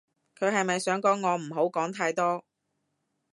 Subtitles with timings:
[0.39, 2.43] 佢係咪想講我唔好講太多